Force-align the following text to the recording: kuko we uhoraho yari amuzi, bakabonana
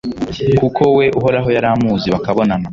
kuko 0.59 0.81
we 0.97 1.05
uhoraho 1.19 1.47
yari 1.55 1.67
amuzi, 1.73 2.07
bakabonana 2.15 2.67